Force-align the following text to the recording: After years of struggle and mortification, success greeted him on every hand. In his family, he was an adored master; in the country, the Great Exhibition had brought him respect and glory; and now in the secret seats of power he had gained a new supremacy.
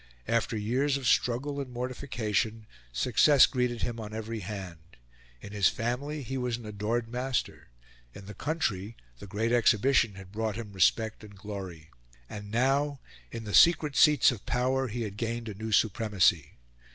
After 0.27 0.57
years 0.57 0.97
of 0.97 1.05
struggle 1.05 1.61
and 1.61 1.71
mortification, 1.71 2.65
success 2.91 3.45
greeted 3.45 3.83
him 3.83 3.99
on 3.99 4.15
every 4.15 4.39
hand. 4.39 4.97
In 5.41 5.51
his 5.51 5.67
family, 5.69 6.23
he 6.23 6.39
was 6.39 6.57
an 6.57 6.65
adored 6.65 7.07
master; 7.07 7.69
in 8.11 8.25
the 8.25 8.33
country, 8.33 8.97
the 9.19 9.27
Great 9.27 9.51
Exhibition 9.51 10.15
had 10.15 10.31
brought 10.31 10.55
him 10.55 10.73
respect 10.73 11.23
and 11.23 11.35
glory; 11.37 11.91
and 12.27 12.49
now 12.49 12.99
in 13.31 13.43
the 13.43 13.53
secret 13.53 13.95
seats 13.95 14.31
of 14.31 14.43
power 14.47 14.87
he 14.87 15.03
had 15.03 15.17
gained 15.17 15.47
a 15.47 15.53
new 15.53 15.71
supremacy. 15.71 16.53